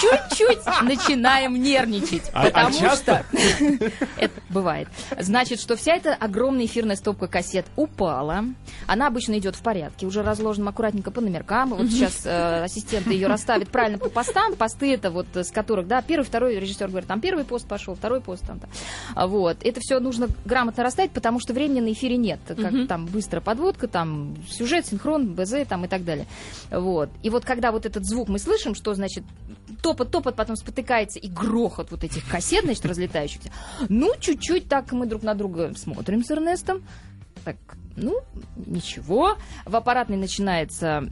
[0.00, 2.30] чуть-чуть начинаем нервничать.
[2.32, 3.24] А- а потому часто?
[3.30, 4.88] что это бывает.
[5.18, 8.44] Значит, что вся эта огромная эфирная стопка кассет упала.
[8.86, 11.70] Она обычно идет в порядке, уже разложена аккуратненько по номеркам.
[11.70, 14.54] Вот сейчас э, ассистенты ее расставят правильно по постам.
[14.56, 18.20] Посты это вот с которых, да, первый, второй режиссер говорит, там первый пост пошел, второй
[18.20, 18.58] пост там.
[18.60, 18.70] там.
[19.14, 19.58] А Вот.
[19.62, 22.40] Это все нужно грамотно расставить, потому что времени на эфире нет.
[22.46, 26.26] Как там быстро подводка, там сюжет, синхрон, БЗ там и так далее.
[26.70, 27.08] Вот.
[27.22, 29.24] И вот когда вот этот звук мы слышим, что значит
[29.82, 33.50] топот, топот, потом спотыкается и грохот вот этих кассет, значит, разлетающихся.
[33.88, 36.82] Ну, чуть-чуть так мы друг на друга смотрим с Эрнестом.
[37.44, 37.56] Так,
[37.96, 38.20] ну,
[38.66, 39.36] ничего.
[39.64, 41.02] В аппаратной начинается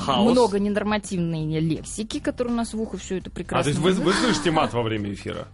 [0.00, 0.32] Хаос.
[0.32, 3.68] много ненормативной лексики, которая у нас в ухо все это А, то прекрасно.
[3.68, 5.46] есть вы, вы слышите мат во время эфира?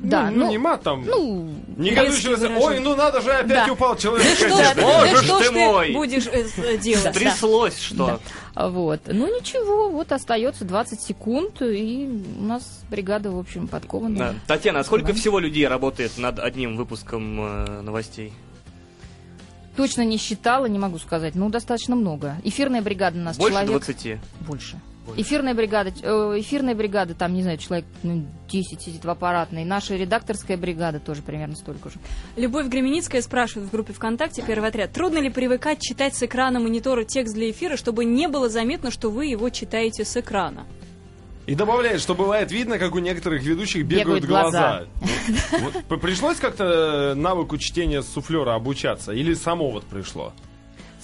[0.00, 1.04] Да, ну, ну, не мат там.
[1.04, 2.66] ну, не резкие гадающегося, выражения.
[2.66, 3.72] ой, ну надо же, опять Да.
[3.72, 4.26] упал человек.
[4.28, 4.74] с Что, кассетой».
[4.76, 5.86] да Боже ж что ты ж мой.
[5.88, 7.12] ты будешь э, с- делать?
[7.14, 8.20] Тряслось что?
[8.54, 9.00] А Вот.
[9.06, 14.18] Ну ничего, вот остается 20 секунд, и у нас бригада, в общем, подкована.
[14.18, 14.34] Да.
[14.46, 15.14] Татьяна, а сколько Да.
[15.14, 18.32] всего людей работает над одним выпуском э, новостей?
[19.76, 21.34] Точно не считала, не могу сказать.
[21.36, 22.36] Ну, достаточно много.
[22.42, 23.70] Эфирная бригада у нас Больше человек...
[23.84, 24.18] 20?
[24.40, 24.80] Больше.
[25.16, 29.64] Эфирная бригада, э, эфирная бригада, там, не знаю, человек ну, 10 сидит в аппаратной.
[29.64, 31.96] Наша редакторская бригада тоже примерно столько же.
[32.36, 37.04] Любовь Гременицкая спрашивает в группе ВКонтакте, первый отряд, трудно ли привыкать читать с экрана монитора
[37.04, 40.66] текст для эфира, чтобы не было заметно, что вы его читаете с экрана?
[41.48, 44.84] И добавляет, что бывает видно, как у некоторых ведущих Бегают бегают, глаза.
[45.00, 45.72] глаза.
[45.88, 49.12] Вот Пришлось как-то навыку чтения суфлера обучаться?
[49.12, 50.34] Или само вот пришло?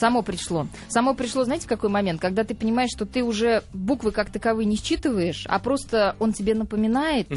[0.05, 0.67] Само пришло.
[0.89, 2.21] Само пришло, знаете, какой момент?
[2.21, 6.55] Когда ты понимаешь, что ты уже буквы как таковые не считываешь, а просто он тебе
[6.55, 7.31] напоминает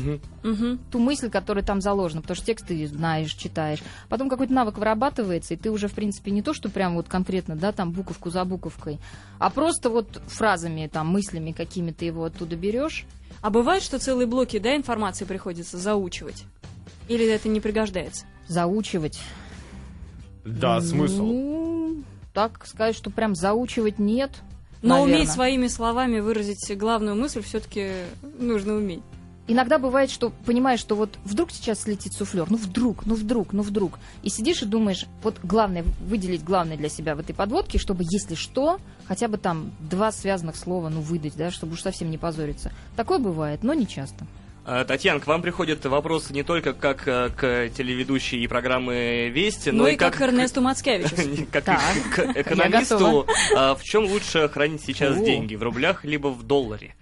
[0.43, 0.77] Мгм.
[0.91, 3.79] ту мысль, которая там заложена, потому что текст ты знаешь, читаешь.
[4.09, 7.55] Потом какой-то навык вырабатывается, и ты уже, в принципе, не то, что прям вот конкретно,
[7.55, 8.99] да, там буковку за буковкой,
[9.39, 13.05] а просто вот фразами, там, мыслями какими ты его оттуда берешь.
[13.41, 16.43] А бывает, что целые блоки, да, информации приходится заучивать?
[17.07, 18.25] Или это не пригождается?
[18.49, 19.19] заучивать.
[20.43, 21.23] Да, смысл.
[21.25, 21.66] Ну,
[22.37, 24.29] так сказать, что прям заучивать нет.
[24.83, 25.15] Но наверно.
[25.15, 27.89] уметь своими словами выразить главную мысль все-таки
[28.37, 29.01] нужно уметь.
[29.47, 33.63] Иногда бывает, что понимаешь, что вот вдруг сейчас слетит суфлер, ну вдруг, ну вдруг, ну
[33.63, 33.97] вдруг.
[34.21, 38.35] И сидишь и думаешь, вот главное, выделить главное для себя в этой подводке, чтобы, если
[38.35, 42.71] что, хотя бы там два связанных слова, ну, выдать, да, чтобы уж совсем не позориться.
[42.95, 44.27] Такое бывает, но не часто.
[44.69, 49.69] Э, Татьяна, к вам приходят вопросы не только как э, к телеведущей и программы «Вести»,
[49.69, 51.15] но Ну и и как к Эрнесту Мацкевичу.
[51.51, 51.63] как
[52.13, 53.25] к экономисту.
[53.55, 55.55] А В чем лучше хранить сейчас деньги?
[55.55, 56.95] В рублях либо в долларе?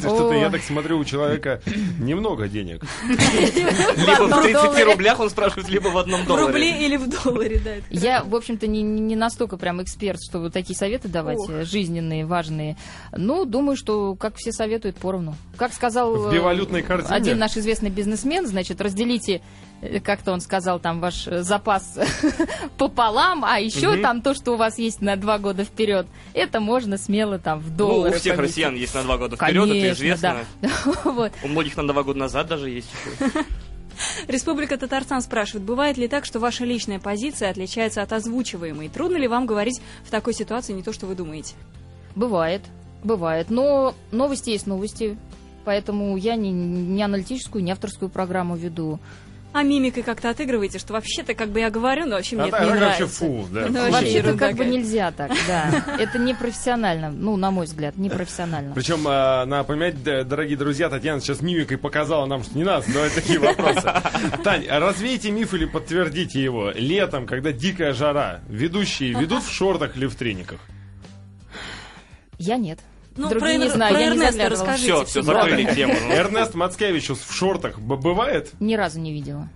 [0.00, 1.60] Что-то я так смотрю, у человека
[1.98, 2.84] немного денег.
[3.08, 4.84] Либо в одном 30 долларе.
[4.84, 6.46] рублях он спрашивает, либо в одном В долларе.
[6.46, 7.70] рубле или в долларе, да.
[7.90, 12.76] Я, в общем-то, не, не настолько прям эксперт, чтобы такие советы давать, э, жизненные, важные.
[13.12, 15.36] Ну, думаю, что, как все советуют, поровну.
[15.56, 19.40] Как сказал В э, один наш известный бизнесмен, значит, разделите,
[20.02, 21.98] как-то он сказал, там, ваш э, запас
[22.78, 24.02] пополам, а еще Мгм.
[24.02, 27.70] там то, что у вас есть на два года вперед, это можно смело там в
[27.70, 28.64] Ну, доллары у всех поместить.
[28.64, 30.36] россиян есть на два года вперед, это Конечно, известно.
[30.62, 30.68] да.
[31.04, 31.32] Вот.
[31.42, 32.90] У многих на два года назад даже есть.
[34.26, 38.88] Республика Татарстан спрашивает, бывает ли так, что ваша личная позиция отличается от озвучиваемой?
[38.88, 41.54] Трудно ли вам говорить в такой ситуации не то, что вы думаете?
[42.16, 42.62] Бывает,
[43.04, 43.50] бывает.
[43.50, 45.16] Но новости есть новости.
[45.64, 48.98] Поэтому я не, не аналитическую, не авторскую программу веду.
[49.54, 52.56] А мимикой как-то отыгрываете, что вообще-то как бы я говорю, но вообще мне А это
[52.56, 53.06] так, не нравится.
[53.06, 53.66] фу, да.
[53.70, 55.96] Ну, Вообще-то как бы нельзя так, да.
[55.96, 58.74] Это непрофессионально, ну, на мой взгляд, непрофессионально.
[58.74, 63.14] Причем, э, надо понимать, дорогие друзья, Татьяна сейчас мимикой показала нам, что не надо задавать
[63.14, 63.92] такие вопросы.
[64.42, 66.72] Тань, а развейте миф или подтвердите его.
[66.74, 70.58] Летом, когда дикая жара, ведущие ведут в шортах или в трениках?
[72.38, 72.80] Я нет.
[73.16, 74.66] Ну, Другие про, не знаю, про я не Эрнеста заглядывала.
[74.72, 74.92] расскажите.
[74.94, 75.94] Все, все, закрыли тему.
[76.08, 76.12] ну.
[76.12, 78.50] Эрнест Мацкевичус в шортах бывает?
[78.60, 79.48] Ни разу не видела.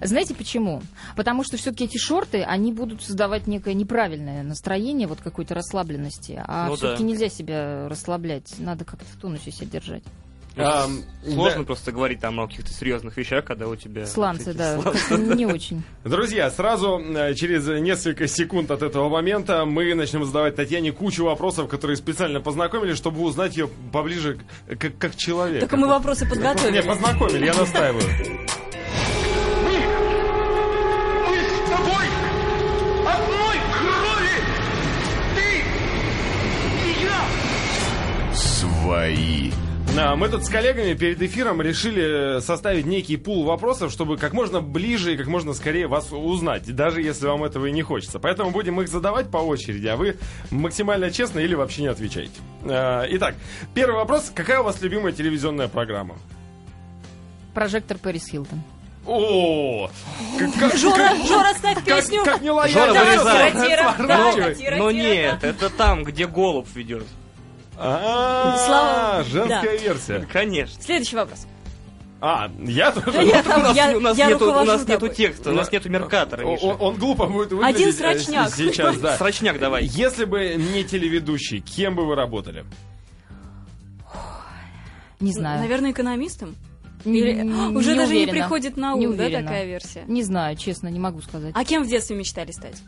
[0.00, 0.80] Знаете почему?
[1.16, 6.42] Потому что все-таки эти шорты, они будут создавать некое неправильное настроение, вот какой-то расслабленности.
[6.46, 7.08] А Ну все-таки да.
[7.08, 8.54] нельзя себя расслаблять.
[8.58, 10.02] Надо как-то в тонусе себя держать.
[10.56, 11.64] Сложно да.
[11.64, 14.06] просто говорить там о каких-то серьезных вещах, когда у тебя...
[14.06, 15.16] Сланцы, эти да, сланцы.
[15.34, 15.82] не очень.
[16.04, 21.68] Друзья, сразу э, через несколько секунд от этого момента мы начнем задавать Татьяне кучу вопросов,
[21.68, 24.38] которые специально познакомили, чтобы узнать ее поближе
[24.78, 25.60] как, как человека.
[25.60, 26.80] Только мы вопросы Не, подготовили.
[26.82, 28.04] познакомили, я настаиваю.
[29.64, 29.78] Мы,
[31.26, 32.06] мы с тобой
[33.12, 34.36] одной крови!
[35.34, 35.48] Ты
[36.86, 38.34] и я!
[38.36, 39.50] Свои.
[39.94, 45.14] Мы тут с коллегами перед эфиром решили составить некий пул вопросов, чтобы как можно ближе
[45.14, 48.18] и как можно скорее вас узнать, даже если вам этого и не хочется.
[48.18, 50.16] Поэтому будем их задавать по очереди, а вы
[50.50, 52.32] максимально честно или вообще не отвечаете.
[52.64, 53.36] А, Итак,
[53.74, 54.32] первый вопрос.
[54.34, 56.16] Какая у вас любимая телевизионная программа?
[57.54, 58.62] Прожектор Пэрис Хилтон.
[59.06, 59.90] О,
[60.38, 62.24] как, как- Жора, как- Жора, ставь как- песню.
[62.24, 63.04] как Жора, нелояльно.
[63.04, 63.50] вырезай.
[63.52, 67.04] Тира, тира, Ну, да, ну, Но тира, нет, это там, где голубь ведет.
[67.76, 69.82] А, Слава- женская да.
[69.82, 70.28] версия.
[70.32, 70.82] Конечно.
[70.82, 71.46] Следующий вопрос.
[72.20, 73.22] А, я Да тоже.
[73.24, 75.70] я У там, нас, я, у нас я нету, у нас нету текста, у нас
[75.70, 76.64] нету меркатора, Миша.
[76.64, 78.50] Он, он глупо будет выглядеть Один э, срочняк.
[78.54, 79.16] сейчас, да.
[79.18, 79.84] Срочняк давай.
[79.84, 82.64] Если бы не телеведущий, кем бы вы работали?
[85.20, 85.60] Не знаю.
[85.60, 86.54] Наверное, экономистом?
[87.04, 88.32] Не- Или- не Уже даже не уверена.
[88.32, 89.42] приходит на Не ум, да, уверена.
[89.46, 90.04] такая версия?
[90.06, 91.52] Не знаю, честно, не могу сказать.
[91.54, 92.80] А кем в детстве мечтали стать?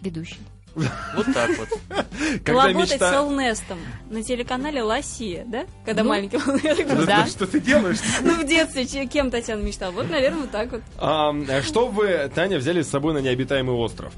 [0.00, 0.38] Ведущий.
[0.74, 1.68] Вот так вот.
[2.44, 3.78] Когда Работать мечта- с Элнестом
[4.10, 5.64] на телеканале «Лосия», да?
[5.84, 7.04] Когда Ну, маленький был.
[7.06, 7.26] Да.
[7.26, 7.98] Что ты делаешь?
[8.22, 9.90] Ну, в детстве кем Татьяна мечтала?
[9.92, 10.82] Вот, наверное, вот так вот.
[10.98, 11.32] А,
[11.62, 14.12] что вы, Таня, взяли с собой на необитаемый остров?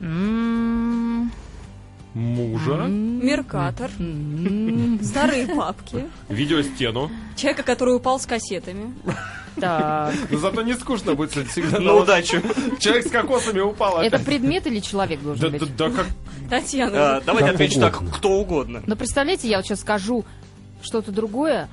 [0.00, 1.30] М,
[2.14, 7.08] Мужа, Меркатор, м, старые папки, видеостену.
[7.36, 8.92] человека, который упал с кассетами.
[9.60, 10.14] Так.
[10.30, 11.78] Но зато не скучно будет всегда.
[11.78, 12.40] На удачу.
[12.78, 14.00] Человек с кокосами упал.
[14.00, 14.26] Это опять.
[14.26, 15.76] предмет или человек должен быть?
[15.76, 16.06] да как...
[16.48, 17.16] Татьяна.
[17.16, 18.82] А, Давайте Как отвечу так, кто угодно.
[18.86, 20.24] Но представляете, я вот сейчас скажу
[20.82, 21.68] что-то другое,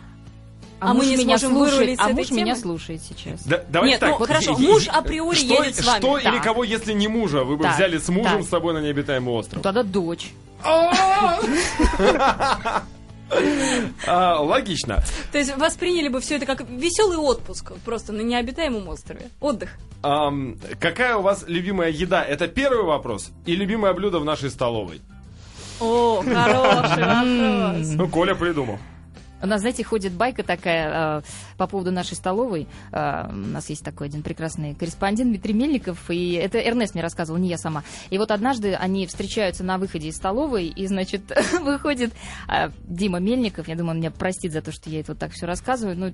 [0.80, 2.56] а, А мы муж не меня сможем слушает, а муж меня темы?
[2.58, 3.42] слушает сейчас.
[3.44, 4.10] Да, давайте Нет, так.
[4.12, 6.00] ну, вот хорошо, е- муж априори что, едет с вами.
[6.00, 6.44] Что или Так.
[6.44, 8.44] кого, если не мужа, вы бы Так, взяли с мужем так.
[8.44, 9.56] с собой на необитаемый остров?
[9.58, 10.32] Ну, Тогда дочь.
[14.06, 15.04] А, логично.
[15.32, 19.30] То есть восприняли бы все это как веселый отпуск просто на необитаемом острове.
[19.40, 19.72] Отдых.
[20.04, 22.24] Ам, какая у вас любимая еда?
[22.24, 23.32] Это первый вопрос.
[23.46, 25.02] И любимое блюдо в нашей столовой?
[25.80, 27.88] О, хороший вопрос.
[27.96, 28.80] Ну, Коля придумал.
[29.42, 31.22] У нас, знаете, ходит байка такая э,
[31.58, 32.68] по поводу нашей столовой.
[32.92, 37.40] Э, у нас есть такой один прекрасный корреспондент Дмитрий Мельников, и это Эрнест мне рассказывал,
[37.40, 37.84] не я сама.
[38.10, 41.22] И вот однажды они встречаются на выходе из столовой, и, значит,
[41.62, 42.14] выходит
[42.48, 45.32] э, Дима Мельников, я думаю, он меня простит за то, что я это вот так
[45.32, 46.14] все рассказываю, ну,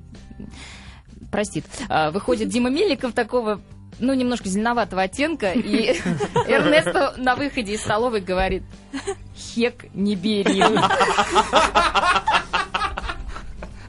[1.32, 1.66] простит.
[1.90, 3.62] Э, выходит Дима Мельников такого
[4.00, 5.90] ну, немножко зеленоватого оттенка, и
[6.48, 8.64] Эрнесто на выходе из столовой говорит,
[9.36, 10.62] хек не бери.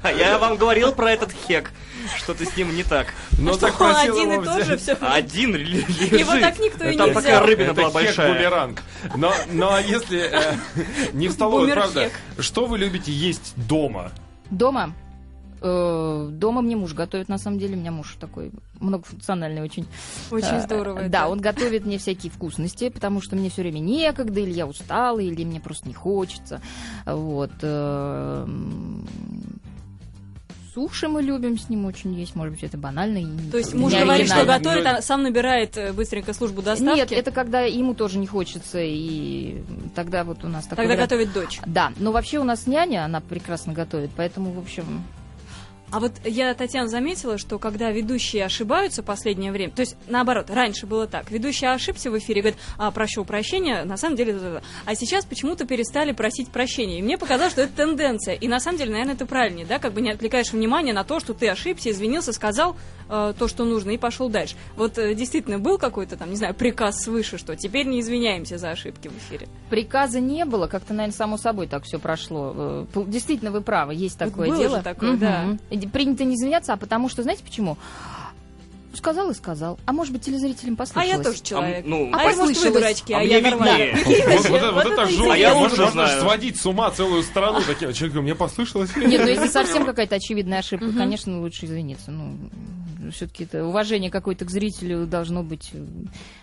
[0.05, 1.73] А я вам говорил про этот хек.
[2.19, 3.14] Что-то с ним не так.
[3.38, 4.93] Но Что, так просил один его и тот же все.
[5.01, 5.88] Один лежит.
[6.12, 7.47] Его так никто и Там не такая взял.
[7.47, 8.35] рыбина Это была хек большая.
[8.35, 8.83] бумеранг.
[9.17, 10.55] Но, но а если э,
[11.14, 14.12] не в столовой, правда, что вы любите есть дома?
[14.51, 14.95] Дома
[15.67, 17.75] Э, Дома мне муж готовит, на самом деле.
[17.75, 19.87] У меня муж такой многофункциональный очень.
[20.31, 20.99] Очень Э, здорово.
[20.99, 21.09] это.
[21.09, 25.21] Да, он готовит мне всякие вкусности, потому что мне все время некогда, или я устала,
[25.21, 26.61] или мне просто не хочется.
[27.07, 27.53] Вот.
[30.75, 33.19] Суши мы любим с ним очень есть, может быть, это банально.
[33.19, 36.99] и То есть муж говорит, что готовит, а сам набирает э, быстренько службу доставки.
[36.99, 39.63] Нет, это когда ему тоже не хочется, и
[39.95, 41.11] тогда вот у нас такой Тогда вариант.
[41.11, 41.61] готовит дочь.
[41.65, 45.05] Да, но вообще у нас няня, она прекрасно готовит, поэтому, в общем,
[45.94, 50.50] А вот я, Татьяна, заметила, что когда ведущие ошибаются в последнее время, то есть наоборот,
[50.50, 54.62] раньше было так, ведущий ошибся в эфире, говорит, а, прошу прощения, на самом деле, да-да-да».
[54.87, 56.98] а сейчас почему-то перестали просить прощения.
[56.98, 58.35] И мне показалось, что это тенденция.
[58.35, 61.20] И на самом деле, наверное, это правильнее, да, как бы не отвлекаешь внимание на то,
[61.20, 62.74] что ты ошибся, извинился, сказал
[63.09, 64.57] э, то, что нужно, и пошел дальше.
[64.74, 68.70] Вот э, действительно был какой-то там, не знаю, приказ свыше, что теперь не извиняемся за
[68.70, 69.46] ошибки в эфире.
[69.70, 72.87] приказа не было, как-то, наверное, само собой так все прошло.
[72.92, 74.78] Э, Действительно, вы правы, есть Вот такое было дело.
[74.78, 75.57] же такое, да.
[75.92, 77.77] Принято не извиняться, а потому что, знаете почему?
[78.94, 79.79] Сказал и сказал.
[79.87, 81.09] А может быть, телезрителям А послышалось.
[81.09, 81.85] я тоже человек.
[81.85, 82.75] А, ну, а может, вы послышалось.
[82.75, 83.87] дурачки, а, А я нормально.
[84.05, 84.07] Вот,
[84.49, 85.33] вот это- вот это жутко.
[85.33, 86.20] А я Можно- знаю.
[86.20, 87.61] сводить с ума целую страну.
[87.66, 87.92] Таким.
[87.92, 88.94] Человек говорит, мне послышалось.
[88.94, 92.12] Нет, ну если совсем какая-то очевидная ошибка, конечно, лучше извиниться.
[92.12, 92.37] Ну,
[93.11, 95.73] все-таки это уважение какое-то к зрителю должно быть.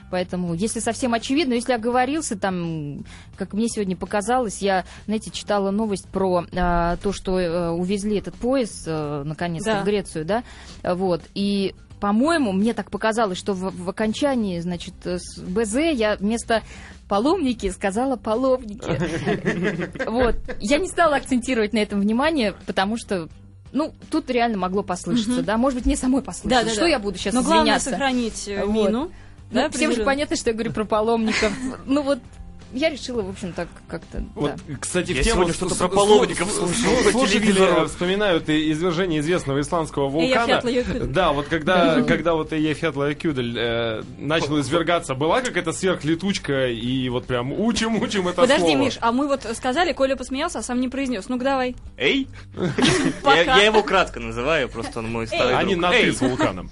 [0.09, 3.05] Поэтому, если совсем очевидно, если оговорился, там,
[3.37, 8.35] как мне сегодня показалось, я, знаете, читала новость про а, то, что э, увезли этот
[8.35, 9.81] поезд, э, наконец-то, Да.
[9.81, 10.43] в Грецию, да,
[10.83, 16.63] вот, и по-моему, мне так показалось, что в, в окончании, значит, с БЗ я вместо
[17.07, 18.81] паломники сказала половники.
[20.09, 20.35] Вот.
[20.59, 23.29] Я не стала акцентировать на этом внимание, потому что
[23.71, 25.57] ну, тут реально могло послышаться, да?
[25.57, 26.63] Может быть, мне самой послышалось.
[26.63, 26.87] Да, да, что да.
[26.87, 27.89] я буду сейчас Но главное извиняться?
[27.91, 28.73] сохранить э, Вот.
[28.73, 29.11] мину.
[29.51, 31.51] Ну, Да, всем же понятно, что я говорю про паломников.
[31.85, 32.19] Ну, вот
[32.73, 34.75] я решила, в общем, так как-то, Вот, да.
[34.79, 40.61] кстати, в Я тему что-то про половников слушал Слушатели вспоминают и извержение известного исландского вулкана.
[41.05, 47.51] Да, вот когда, когда вот Эйяфятла-Якудель э, начал извергаться, была какая-то сверхлетучка, и вот прям
[47.51, 48.77] учим-учим это Подожди, слово.
[48.77, 51.27] Миш, а мы вот сказали, Коля посмеялся, а сам не произнес.
[51.29, 51.75] Ну-ка давай.
[51.97, 52.27] Эй?
[53.25, 55.81] Я, его кратко называю, просто он мой старый Они друг.
[55.83, 55.91] на!
[55.91, 56.69] «ты» с вулканом.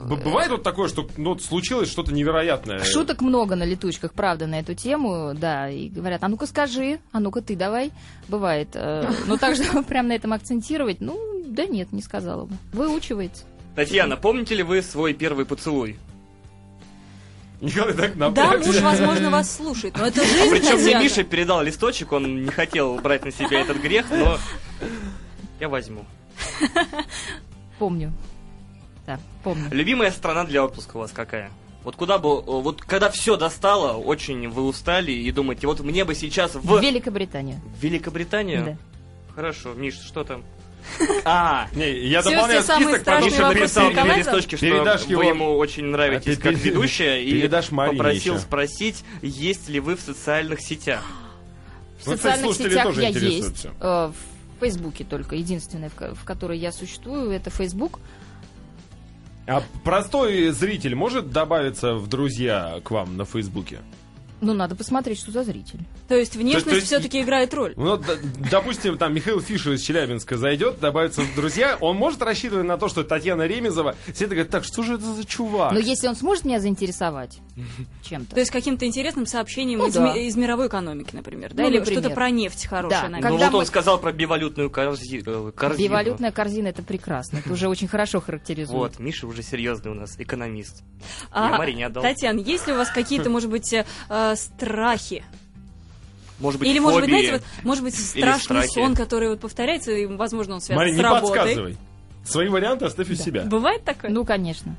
[0.00, 2.82] А, Б- Бывает вот такое, что ну, вот случилось что-то невероятное.
[2.84, 7.20] Шуток много на летучках, правда, на эту тему, да, и говорят, а ну-ка скажи, а
[7.20, 7.90] ну-ка ты давай.
[8.28, 8.68] Бывает.
[8.74, 12.56] э, Ну, так что прям на этом акцентировать, ну, да нет, не сказала бы.
[12.72, 13.44] Выучивается.
[13.74, 15.96] Татьяна, помните ли вы свой первый поцелуй?
[17.60, 19.96] Николай так Да, муж, возможно, вас слушает.
[19.98, 20.94] Но это А жизнь, причем мне.
[21.00, 24.38] Миша передал листочек, он не хотел брать на себя этот грех, но
[25.58, 26.04] я возьму.
[27.78, 28.12] Помню.
[29.08, 29.68] Да, помню.
[29.72, 31.50] Любимая страна для отпуска у вас какая?
[31.82, 36.14] Вот куда бы, вот когда все достало, очень вы устали и думаете, вот мне бы
[36.14, 37.58] сейчас в, В Великобританию.
[37.78, 38.64] в Великобританию?
[38.64, 38.76] Да.
[39.34, 40.44] Хорошо, Миш, что там?
[41.24, 45.04] А, Не, я Все- дополняю все самые список, потому что написал мне листочки, что Передашь
[45.06, 48.42] вы его- ему очень нравитесь А, как перед- ведущая, и попросил еще.
[48.42, 51.02] спросить, есть ли вы в социальных сетях.
[52.00, 53.68] В Вот социальных сетях тоже я интересуются.
[53.68, 53.78] есть.
[53.80, 55.36] э, В Фейсбуке только.
[55.36, 58.00] Единственное, в в которой я существую, это Фейсбук.
[59.48, 63.78] А простой зритель может добавиться в друзья к вам на Фейсбуке?
[64.40, 65.80] Ну, надо посмотреть, что за зритель.
[66.08, 67.74] То есть внешность То есть- все-таки играет роль.
[67.76, 68.00] Ну,
[68.50, 72.88] допустим, там Михаил Фишер из Челябинска зайдет, добавится в друзья, он может рассчитывать на то,
[72.88, 75.72] что Татьяна Ремезова, все это говорят, так, что же это за чувак?
[75.72, 77.38] Но если он сможет меня заинтересовать
[78.02, 78.34] чем-то.
[78.34, 80.14] То есть каким-то интересным сообщением Ну из, да.
[80.14, 81.62] ми- из мировой экономики, например, да?
[81.64, 82.00] Ну, Или например.
[82.00, 83.08] что-то про нефть хорошее, Да.
[83.08, 83.30] наверное.
[83.32, 85.78] Ну Когда вот он сказал про бивалютную э, корзину.
[85.78, 87.38] Бивалютная корзина это прекрасно.
[87.38, 88.78] Это уже очень хорошо характеризует.
[88.78, 90.82] Вот, Миша уже серьезный у нас, экономист.
[91.30, 92.02] А, Я Марине отдал.
[92.02, 93.84] Татьяна, есть ли у вас какие-то, может быть, э,
[94.32, 95.24] э, страхи?
[96.38, 100.06] Может быть, Или, может быть, знаете, вот, может быть, страшный сон, который вот повторяется, и,
[100.06, 101.36] возможно, он связан Марин, с не работой.
[101.36, 101.76] подсказывай.
[102.24, 103.42] Свои варианты оставь у себя.
[103.44, 104.10] Бывает такое?
[104.10, 104.76] Ну, конечно.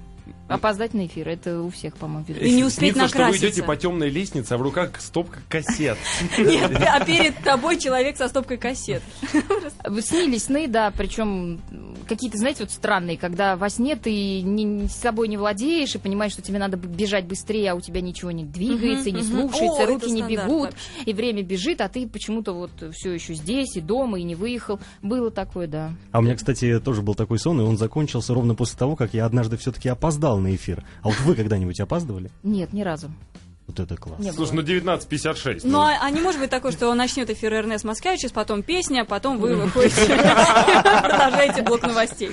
[0.50, 2.56] Опоздать на эфир, это у всех, по-моему, И ведущих.
[2.56, 3.48] не успеть Снится, что вы накраситься.
[3.50, 5.98] идете по темной лестнице, а в руках стопка кассет.
[6.38, 9.02] Нет, а перед тобой человек со стопкой кассет.
[10.02, 11.62] Снились сны, да, причем
[12.08, 15.98] какие-то, знаете, вот странные, когда во сне ты ни- ни с собой не владеешь и
[16.00, 19.84] понимаешь, что тебе надо бежать быстрее, а у тебя ничего не двигается, и не слушается,
[19.84, 20.78] О, руки не бегут, вообще.
[21.06, 24.80] и время бежит, а ты почему-то вот все еще здесь, и дома, и не выехал.
[25.04, 25.92] Было такое, да.
[26.12, 29.14] А у меня, кстати, тоже был такой сон, и он закончился ровно после того, как
[29.14, 30.84] я однажды все-таки опоздал на эфир.
[31.02, 32.32] А вот вы когда-нибудь опаздывали?
[32.44, 33.12] Нет, ни разу.
[33.68, 34.20] Вот это класс.
[34.20, 34.62] Не Слушай, было.
[34.64, 35.62] ну 19.56.
[35.64, 39.06] Ну, а, а не может быть такое, что он начнет эфир Эрнест Москвичес, потом песня,
[39.06, 40.08] потом вы выходите,
[41.04, 42.32] продолжаете блок новостей.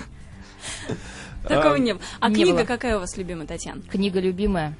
[1.46, 2.02] Такого А, не было.
[2.20, 3.82] А книга какая у вас любимая, Татьяна?
[3.82, 4.74] Книга любимая.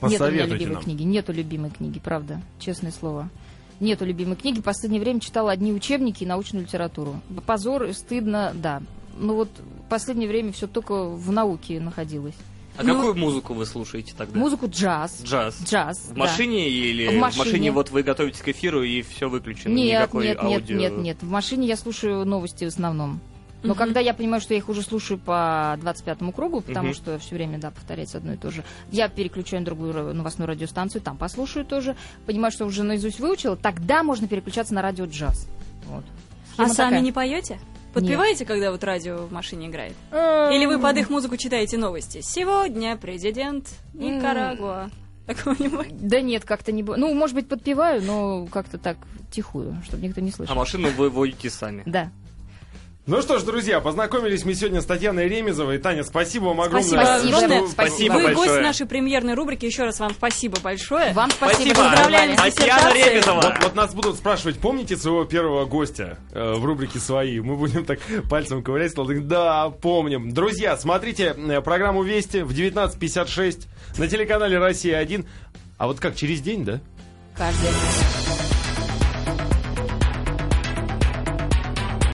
[0.00, 0.82] Посоветуйте любимой нам.
[0.82, 1.02] книги.
[1.04, 2.40] Нету любимой книги, правда.
[2.58, 3.30] Честное слово.
[3.80, 4.60] Нету любимой книги.
[4.60, 7.20] В последнее время читала одни учебники и научную литературу.
[7.46, 8.82] Позор, и стыдно, да.
[9.16, 9.48] Ну вот
[9.86, 12.34] в последнее время все только в науке находилось.
[12.78, 14.38] А Ну, какую музыку вы слушаете тогда?
[14.38, 15.20] Музыку джаз.
[15.22, 15.58] Джаз.
[15.62, 15.98] Джаз.
[16.08, 16.20] В да.
[16.20, 17.70] машине или В машине.
[17.70, 19.74] вот вы готовитесь к эфиру и все выключено?
[19.74, 20.76] Нет, Никакой нет, нет, аудио...
[20.78, 21.16] нет, нет.
[21.22, 23.20] В машине я слушаю новости в основном.
[23.62, 23.78] Но Мгм.
[23.78, 26.94] когда я понимаю, что я их уже слушаю по 25-му кругу, потому Мгм.
[26.94, 31.02] что все время, да, повторяется одно и то же, я переключаю на другую новостную радиостанцию,
[31.02, 31.94] там послушаю тоже,
[32.26, 35.46] понимаю, что уже наизусть выучила, тогда можно переключаться на радио джаз.
[35.88, 36.04] Вот.
[36.52, 37.00] А Схема сами такая.
[37.02, 37.60] не поете?
[37.92, 39.94] Подпеваете, когда вот радио в машине играет?
[40.10, 42.20] Эм, Или вы под их музыку читаете новости?
[42.22, 44.90] Сегодня президент Никарагуа.
[46.00, 46.82] Да нет, как-то не...
[46.82, 48.96] Ну, может быть, подпеваю, но как-то так
[49.30, 50.54] тихую, чтобы никто не А слышал.
[50.56, 51.82] машину вы водите сами.
[51.86, 52.10] Да.
[53.04, 55.78] Ну что ж, друзья, познакомились мы сегодня с Татьяной Ремезовой.
[55.78, 56.88] Таня, спасибо вам огромное.
[56.88, 57.36] Спасибо Спасибо.
[57.36, 57.68] огромное.
[57.68, 58.62] Спасибо Вы гость большое.
[58.62, 59.66] нашей премьерной рубрики.
[59.66, 61.12] Еще раз вам спасибо большое.
[61.12, 61.74] Вам спасибо.
[61.74, 61.90] Спасибо.
[61.90, 62.94] Поздравляем с Татьяна.
[62.94, 63.40] Ребезова.
[63.40, 67.40] Вот, вот нас будут спрашивать, помните своего первого гостя э, в рубрике «Свои»?
[67.40, 67.98] Мы будем так
[68.30, 68.92] пальцем ковырять,
[69.26, 70.30] да, помним.
[70.30, 73.66] Друзья, смотрите э, программу «Вести» в 19.56
[73.98, 75.26] на телеканале «Россия-1».
[75.76, 76.80] А вот как, через день, да?
[77.36, 77.70] Каждый.